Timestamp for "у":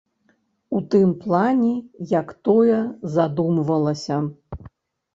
0.79-0.79